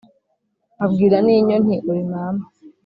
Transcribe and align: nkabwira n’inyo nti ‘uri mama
nkabwira 0.75 1.17
n’inyo 1.25 1.55
nti 1.63 1.75
‘uri 1.89 2.01
mama 2.11 2.43